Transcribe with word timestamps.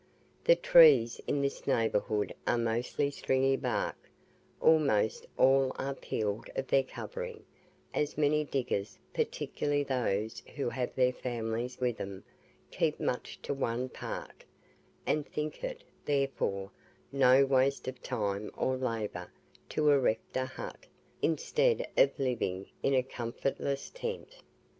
The 0.45 0.55
trees 0.55 1.21
in 1.27 1.43
this 1.43 1.67
neighbourhood 1.67 2.33
are 2.47 2.57
mostly 2.57 3.11
stringy 3.11 3.55
bark; 3.55 4.09
almost 4.59 5.27
all 5.37 5.73
are 5.75 5.93
peeled 5.93 6.49
of 6.55 6.65
their 6.69 6.81
covering, 6.81 7.45
as 7.93 8.17
many 8.17 8.43
diggers, 8.43 8.97
particularly 9.13 9.83
those 9.83 10.41
who 10.55 10.69
have 10.69 10.95
their 10.95 11.11
families 11.13 11.79
with 11.79 11.97
them, 11.97 12.23
keep 12.71 12.99
much 12.99 13.39
to 13.43 13.53
one 13.53 13.89
part, 13.89 14.43
and 15.05 15.27
think 15.27 15.63
it, 15.63 15.83
therefore, 16.03 16.71
no 17.11 17.45
waste 17.45 17.87
of 17.87 18.01
time 18.01 18.49
or 18.57 18.75
labour 18.77 19.31
to 19.69 19.91
erect 19.91 20.35
a 20.35 20.45
hut, 20.47 20.87
instead 21.21 21.87
of 21.95 22.09
living 22.17 22.65
in 22.81 22.95
a 22.95 23.03
comfortless 23.03 23.91
tent. 23.91 24.37